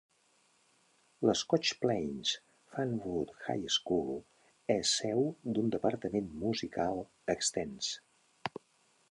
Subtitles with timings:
[1.25, 4.17] El "Scotch Plains-Fanwood High School"
[4.77, 5.23] és seu
[5.59, 7.05] d'un departament musical
[7.37, 7.93] extens.